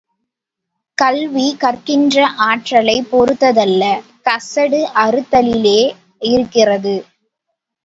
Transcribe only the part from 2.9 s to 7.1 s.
பொறுத்ததல்ல, கசடு அறுத்தலிலேயே இருக்கிறது.